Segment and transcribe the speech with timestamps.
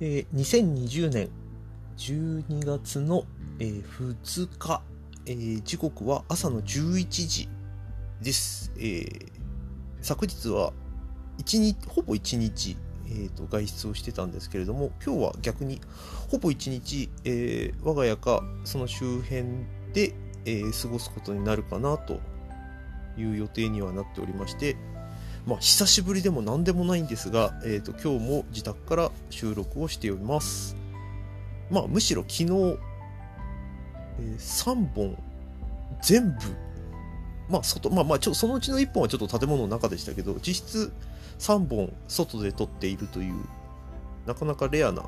[0.00, 1.28] えー、2020年
[1.96, 3.24] 12月の、
[3.58, 4.80] えー、2日、
[5.26, 7.48] えー、時刻は朝の11時
[8.22, 8.72] です。
[8.76, 9.28] えー、
[10.00, 10.72] 昨日は
[11.38, 15.80] 1日、ほぼ1日、えーと、外出をしてたんですけれども、今日は逆に
[16.30, 19.44] ほぼ1日、えー、我が家かその周辺
[19.92, 22.20] で、えー、過ごすことになるかなと
[23.16, 24.76] いう予定にはなっておりまして、
[25.48, 30.76] まあ、久しぶりでも何でもないんですが、えーと、今日も自宅から収録をしております。
[31.70, 32.76] まあ、むしろ昨日、えー、
[34.36, 35.16] 3本
[36.02, 36.36] 全部、
[37.48, 40.92] まあ、外、まあまあ、ちょそのうちの1本はちょっと建物の中でしたけど、実質
[41.38, 43.34] 3本外で撮っているという、
[44.26, 45.06] なかなかレアな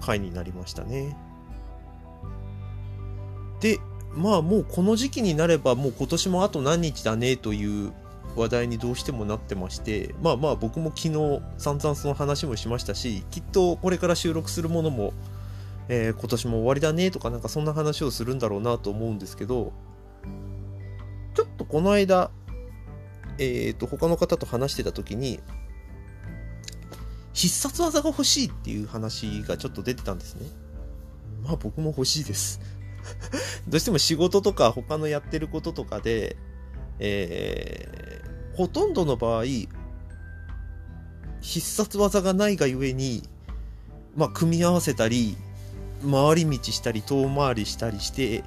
[0.00, 1.16] 回になりましたね。
[3.58, 3.80] で、
[4.14, 7.92] まあもうこの時期になればもう今年もあと何日だねという
[8.36, 15.12] 話題にどうしてもなってましてまあまあ僕も昨日散々その話もしましたしきっとこれから収録するものも、
[15.88, 19.72] えー、今年も終わりだねとかなんかそんな話をするんだろうなと思うんですけど
[21.34, 22.30] ちょっとこの間
[23.38, 25.40] えっ、ー、と他の方と話してた時に
[27.32, 30.46] 必殺技が欲しいっていう話がちょっと出てたんですね。
[31.42, 32.60] まあ僕も欲しいです。
[33.66, 36.36] どうしても仕事とか他のやってることとかで
[36.98, 38.03] えー、
[38.56, 39.44] ほとんどの場合、
[41.40, 43.22] 必殺技がないがゆえに、
[44.16, 45.36] まあ、組み合わせたり、
[46.02, 48.44] 回り道したり、遠回りしたりして、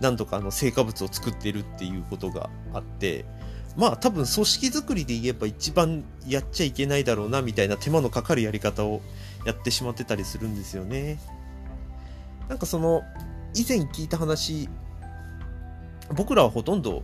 [0.00, 3.24] なんとかあの成果物を作ってるっていうことがあって、
[3.76, 9.00] まあ多分組織づくりで言えば一番やっちゃいけないだろうなみたいな手間のかかるやり方を
[9.44, 11.18] やってしまってたりするんですよね。
[12.48, 13.02] なんかその
[13.54, 14.68] 以前聞いた話
[16.14, 17.02] 僕らはほとんど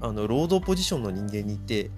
[0.00, 1.90] あの労働ポジションの人間にいて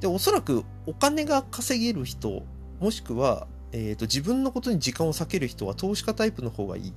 [0.00, 2.44] でおそらくお金が稼げる人
[2.80, 6.92] もしくは、えーと、自分のことに時間を割ける人は投資家タイプの方がいい。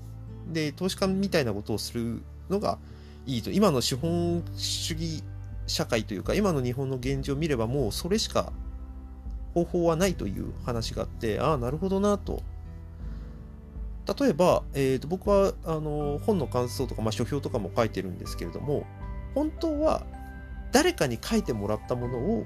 [0.51, 2.77] で投資家みたいなことをするのが
[3.25, 3.51] いいと。
[3.51, 5.23] 今の資本主義
[5.65, 8.51] 社会というか今の日本の現状を見ればもうそれしか
[9.53, 12.43] 方法はないという話があってああなるほどなと。
[14.19, 18.85] 例えば、えーと、僕はあの本の感想とか、まあ、書評とかも書いてるんですけれども
[19.35, 20.03] 本当は
[20.71, 22.45] 誰かに書いてもらったものを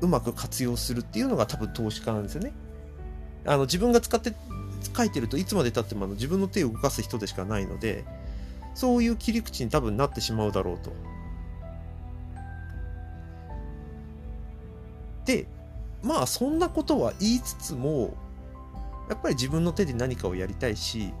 [0.00, 2.52] うまく活用するっていうのが多分投資家なんですよね。
[3.44, 4.34] あの自分が使って
[4.96, 8.04] 書いてるといつまでたってもあの自分の手を動かす人でしかないので
[8.74, 10.92] そういう切り口に多分なってしまうだろうと。
[15.26, 15.46] で
[16.02, 18.14] まあそんなことは言いつつも
[19.08, 21.12] やっぱり自分の手で何かをやりたいし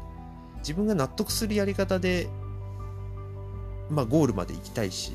[0.58, 2.28] 自分が納得するやり方で
[3.90, 5.12] まあゴールまで行きたいし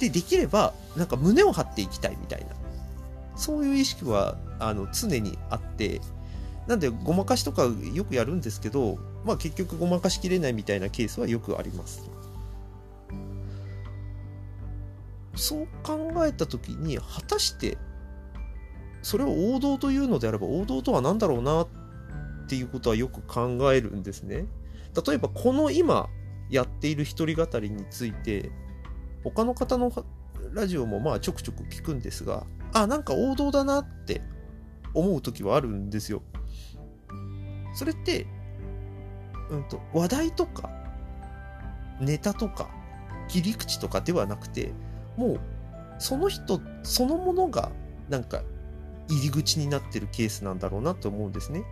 [0.00, 2.46] でできればなんか胸を張っていきたいみたいな。
[3.36, 6.00] そういう意識はあの常にあって
[6.66, 12.10] なんでごまかしとかよくやるんですけどまあ結局ごまかしきれないみたいなケースはよくあります。
[15.36, 17.78] そう考えた時に果たして
[19.00, 21.68] それを王道というのであれば王道とは何だろうなっ
[22.46, 24.44] ていうことはよく考えるんですね。
[25.06, 26.08] 例えばこの今
[26.50, 28.50] やっている一人語りについて
[29.24, 29.92] 他の方の
[30.52, 34.22] ラジオもまあちょくちょく聞くんですが、あ、なんか王道だなって
[34.94, 36.22] 思う時はあるんですよ。
[37.74, 38.26] それって、
[39.50, 40.70] うんと、話題とか、
[42.00, 42.70] ネタとか、
[43.28, 44.72] 切り口とかではなくて、
[45.16, 45.40] もう、
[45.98, 47.70] その人そのものが、
[48.08, 48.42] なんか、
[49.08, 51.64] 入り口になってるケースなんだろうなと思うんですね。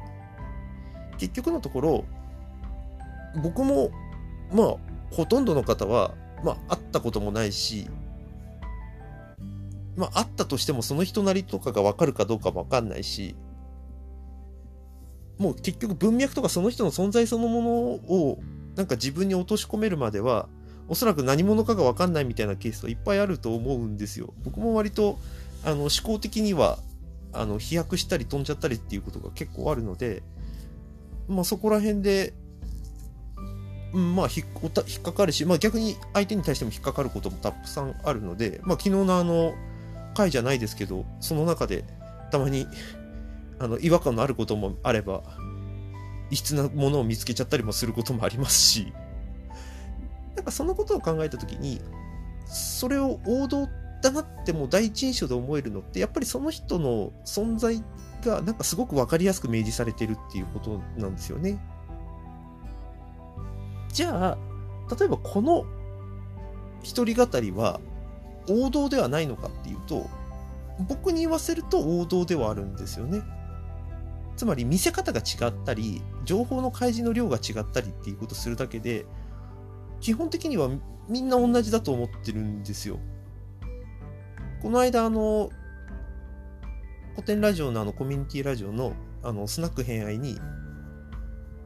[1.19, 2.05] 結局のところ、
[3.43, 3.91] 僕も、
[4.53, 4.77] まあ、
[5.11, 6.15] ほとんどの方は、
[6.45, 7.89] まあ、会ったこともないし、
[9.97, 13.35] まあ、会ったとしてもその人なりとかがわかるかどうかもわかんないし、
[15.39, 18.39] もう結局文脈とかその人の存在そのものを
[18.77, 20.49] なんか自分に落とし込めるまでは、
[20.89, 24.33] おそらく何者かがわかんないみたいなケースはいっぱいあると思うんですよ。
[24.45, 25.19] 僕も割と、
[25.65, 26.79] あの、思考的には、
[27.33, 30.23] あの、飛躍したり飛んじゃったりっていうことが結構あるので、
[31.29, 32.33] まあそこら辺で、
[33.93, 39.55] うん、まあ引っかかるし、まあ、逆に相手に対しても引っかかることもたくさんあるので、まあ、昨日のあの
[40.15, 41.85] 回じゃないですけどその中で
[42.31, 42.67] たまに
[43.61, 45.23] あの違和感のあることもあれば
[46.31, 48.93] 異質なものを見つけちゃったりもすることもありますし
[50.37, 51.81] なんかそのことを考えた時に
[52.47, 53.69] それを王道
[54.03, 57.83] だなってもう第一印象で思えるのってやっぱりその人の存在
[58.25, 61.59] がなんかすごく分かりやすく明示されてるっていうことなんですよね。
[63.99, 64.39] じゃあ、
[64.97, 65.65] 例えばこの
[66.85, 67.81] 一人語りは
[68.49, 70.09] 王道ではないのかっていうと、
[70.89, 73.23] 僕に言わせると王道ではあるんですよね。
[74.37, 79.05] つまり見せ方が違ったり、情報の開示の量が違ったりっていうことするだけで、
[79.99, 80.71] 基本的には
[81.09, 83.01] みんな同じだと思ってるんですよ。
[84.63, 85.51] この間、あの、
[87.17, 88.93] 古典ラジオのあのコミュニティラジオの
[89.25, 90.39] あのスナック偏愛に、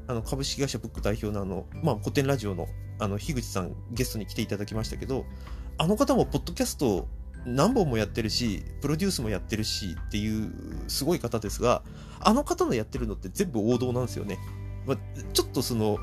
[0.06, 2.68] あの株式会社ブック代表のあの、まあ、古典ラジオの
[2.98, 5.24] あの樋口さんゲストに来ていただきましたけど、
[5.78, 7.08] あの方もポッドキャスト
[7.44, 10.52] 何本もやってるし、プロデュースもやってるしっていう
[10.88, 11.82] すごい方ですが、
[12.20, 14.38] あの方のやってるのって全部王道なんですよね。
[14.86, 14.98] まあ、
[15.32, 15.98] ちょっとその、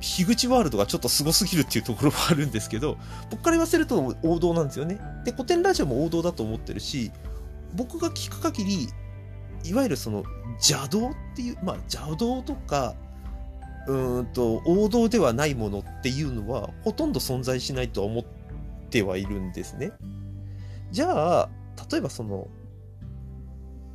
[0.00, 2.96] 樋口ワールドがちょっとすごすぎるっていうところはあるんですけど、
[3.30, 4.98] 僕から言わせると王道なんですよね。
[5.24, 7.12] で、古典ラジオも王道だと思ってるし、
[7.74, 8.88] 僕が聞く限り、
[9.64, 10.24] いわゆるその
[10.54, 12.94] 邪道っていう、まあ邪道とか、
[13.86, 18.24] うんと王道ではないものっていうのはほとんど存在しないとは思っ
[18.90, 19.92] てはいるんですね。
[20.90, 21.48] じゃあ、
[21.90, 22.48] 例えばその、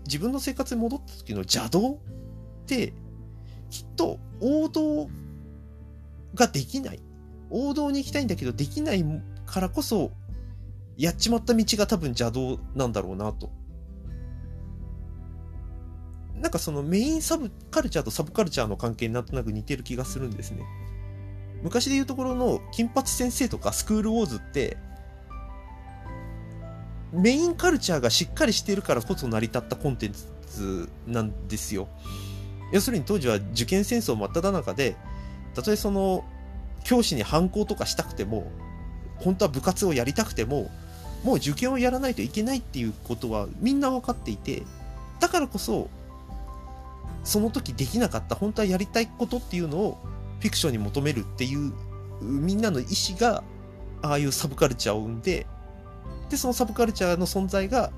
[0.05, 1.97] 自分の生活に戻った時の邪道っ
[2.65, 2.93] て、
[3.69, 5.09] きっと王道
[6.33, 6.99] ができない。
[7.49, 9.05] 王道に行きたいんだけどできない
[9.45, 10.11] からこそ、
[10.97, 13.49] やっちまった道が多分邪道なんだろうなと。
[16.45, 20.63] なんかそのメインサブカルチャーとサブカルチャーの関係になんとなく似てる気がするんですね。
[21.63, 24.77] 昔で言うところの金八先生とかスクールウォーズって、
[27.11, 30.13] メインカルチャーがしっかりしてるからこそ成り立ったコンテン
[30.47, 31.87] ツなんですよ。
[32.71, 34.95] 要するに当時は受験戦争真っ只中で、
[35.55, 36.23] たとえその
[36.83, 38.51] 教師に反抗とかしたくても、
[39.15, 40.69] 本当は部活をやりたくても、
[41.23, 44.61] もう受験をやらないといけないっていうことはみんな分かっていて、
[45.19, 45.89] だからこそ、
[47.25, 49.97] その時できなかった本当はやりたいことっていうのを
[50.39, 51.73] フィクションに求めるっていう
[52.21, 53.43] みんなの意思が
[54.01, 55.47] ああいうサブカルチャーを生んで
[56.29, 57.91] でそのサブカルチャーの存在が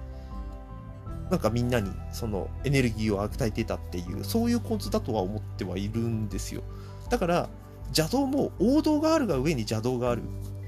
[1.30, 6.64] なんかみんなにそのエネルギーを与えてたっていうそういう構図だとは思ってはいるんですよ。
[7.10, 7.50] だから
[7.88, 10.22] 邪道も王道があるが上に邪道がある。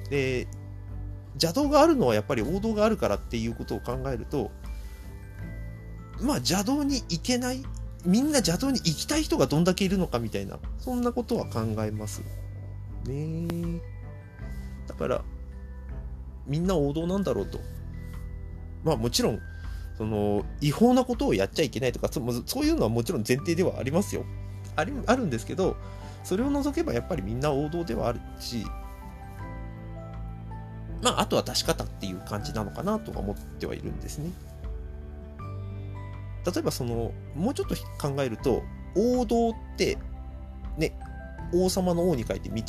[0.10, 0.48] で
[1.36, 4.52] 邪道があるのはやっぱり王道があるからっていうことを考えると
[6.22, 7.64] まあ邪道に行けない
[8.06, 12.22] みんな邪道に行きたい人がどんだけいるのかみたいな、そんなことは考えます。
[13.06, 13.82] ね
[14.88, 15.22] だから、
[16.48, 17.60] みんな王道なんだろうと。
[18.84, 19.40] まあもちろん、
[19.98, 24.26] その、違法なことをやっちゃいけないとか、そそういうのはもちろん前提ではありますよ。
[24.76, 25.76] ありあるんですけど、
[26.24, 28.66] それを除けばやっぱりみんな王道ではあるし、
[31.02, 34.32] まああとは出し方っていう感じなのかなとは思ってはいるんですね。
[36.52, 38.64] 例えばそのもうちょっと考えると
[38.96, 39.98] 王道って
[40.78, 40.98] ね
[41.54, 42.62] 王様の王に書いて道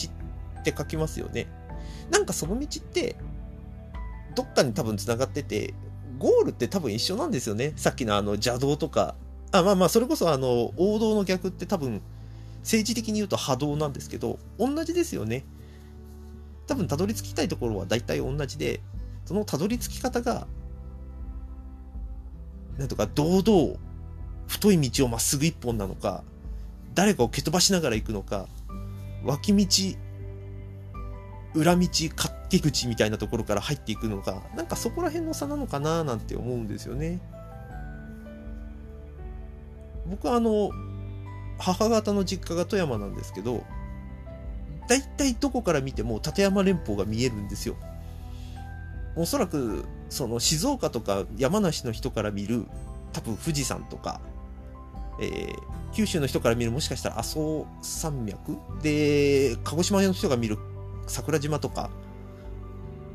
[0.61, 1.47] って書きますよね。
[2.11, 3.17] なんかその道って
[4.35, 5.75] どっかに多分つながってて
[6.19, 7.73] ゴールって多分一緒なんですよね。
[7.77, 9.15] さっきのあの邪道とか。
[9.53, 12.01] あまあまあそれこそあの王道の逆って多分
[12.61, 15.45] 政治的に言うと波動なんですけど同じですよね。
[16.69, 18.81] 多分たどり着きたいところは大体同じで
[19.25, 20.47] そのたどり着き方が
[22.81, 23.79] なんとか堂々
[24.49, 26.25] 太い道をまっすぐ一本なのか
[26.95, 28.47] 誰かを蹴飛ばしながら行くのか
[29.23, 29.67] 脇道
[31.53, 37.21] 裏道勝手口みたいなところから入っていくのかなんかそこら辺の差なのかななんて思うんですよね。
[40.09, 40.71] 僕はあの
[41.59, 43.63] 母方の実家が富山なんですけど
[44.89, 47.77] 大体どこから見ても立山連峰が見えるんですよ。
[49.17, 52.67] おそらくその静岡とか山梨の人から見る
[53.13, 54.21] 多分富士山とか、
[55.21, 55.55] えー、
[55.95, 58.59] 九州の人から見るもしかしたら阿蘇山脈？
[58.83, 60.59] で鹿児島の人が見る
[61.07, 61.91] 桜島とか？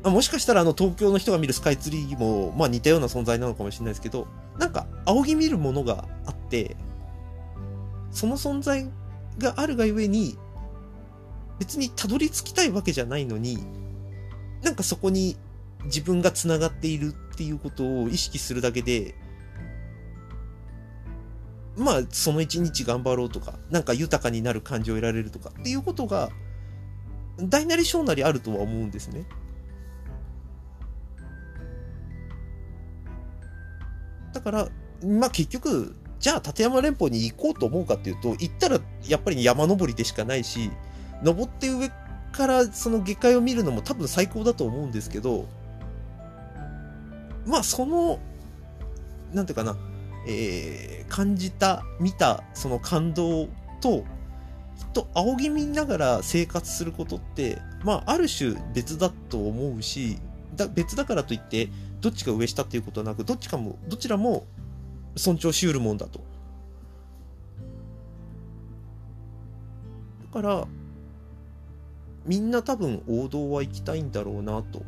[0.04, 6.76] もしかしたらあの東京の人が見るスカイツリーも、まあ、似たような存在なのかもしれないですけどなんか仰ぎ見るものがあって
[8.12, 8.88] その存在
[9.38, 10.38] があるがゆえに
[11.58, 13.58] 別にたどり着きたいわけじゃないのに
[14.62, 15.36] なんかそこに
[15.86, 19.14] 自分がつながっているっていうことを意識するだけで
[21.76, 26.30] まあその一日頑張ろうとかなんか豊かになる感じを得られるとかっていうことが
[27.38, 29.26] 大なり小なりあるとは思うんですね。
[34.32, 34.68] だから
[35.04, 40.70] まあ結局じゃあ立山連峰に行こうと思うかっていうと行ったらやっぱり山登りでしかないし
[41.22, 41.90] 登って上
[42.32, 45.46] からその下界を見るのも多分最高だと思うんですけど
[47.46, 48.18] まあその
[49.32, 49.76] なんていうかな、
[50.28, 53.48] えー、感じた見たその感動
[53.80, 54.04] と
[54.78, 60.18] きっと仰ぎ見ながら生活することってまあある種別だと思うし
[60.54, 61.68] だ別だからといって
[62.00, 64.46] どっちが上下っていうことはなくどっちかもどちらも
[65.16, 66.20] 尊重しうるもんだと。
[70.34, 70.66] だから
[72.26, 74.82] みんな多分王道は行きたいんだろうなと。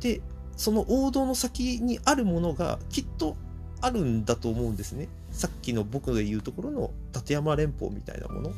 [0.00, 0.20] で
[0.56, 3.36] その王道の先にあるものがきっと
[3.80, 5.08] あるんだと思うんですね。
[5.30, 8.52] さっきの僕が言うところの立山連峰みたいなもの。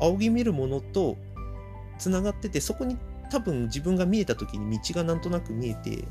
[0.00, 1.16] 仰ぎ見るものと
[1.98, 2.96] つながっててそこに
[3.30, 6.04] 多分自分が見えた時に道がなんとなく見えて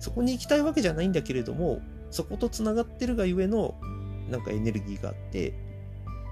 [0.00, 1.80] そこに行きたいわけじゃないんだけれども
[2.10, 3.74] そことつながってるがゆえの
[4.30, 5.54] なんかエネルギーがあって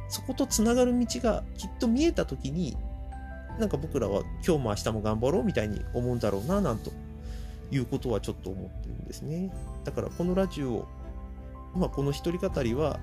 [0.09, 2.77] そことつながる道がきっと見えた時に
[3.59, 6.91] なんか僕らは今日も明日も頑張ろうみたいに思うんだろうななんと。
[7.71, 9.53] いうことはちょっと思ってるんですね
[9.85, 10.87] だからこのラジオ
[11.75, 12.99] まあこの一人語りは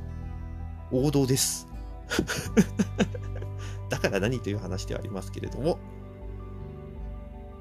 [0.91, 1.67] 王道です
[3.89, 5.77] だから何という話ではありますけれども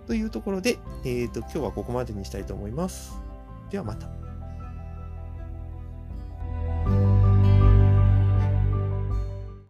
[0.06, 3.18] というところで、えーと、今日はここまでにしたいと思います。
[3.70, 4.25] ではまた。